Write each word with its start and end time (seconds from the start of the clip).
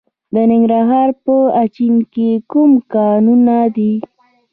د 0.33 0.35
ننګرهار 0.51 1.09
په 1.25 1.35
اچین 1.63 1.95
کې 2.13 2.29
کوم 2.51 2.71
کانونه 2.93 3.57
دي؟ 3.75 3.93